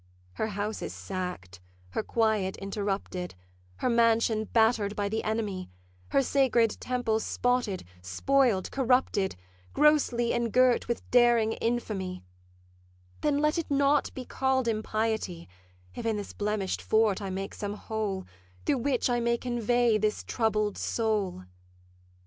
[0.33, 1.59] 'Her house is sack'd,
[1.91, 3.35] her quiet interrupted,
[3.75, 5.69] Her mansion batter'd by the enemy;
[6.07, 9.35] Her sacred temple spotted, spoil'd, corrupted,
[9.73, 12.23] Grossly engirt with daring infamy:
[13.21, 15.47] Then let it not be call'd impiety,
[15.93, 18.25] If in this blemish'd fort I make some hole
[18.65, 21.43] Through which I may convey this troubled soul.